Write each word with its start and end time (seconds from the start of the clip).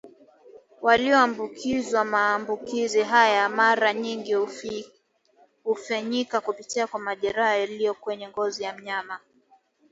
walioambukizwa 0.81 2.05
Maambukizi 2.05 3.01
haya 3.01 3.49
mara 3.49 3.93
nyingi 3.93 4.35
hufanyika 5.63 6.41
kupitia 6.41 6.87
kwa 6.87 6.99
majeraha 6.99 7.55
yaliyo 7.57 7.93
kwenye 7.93 8.27
ngozi 8.29 8.63
ya 8.63 8.77
mnyama 8.77 9.19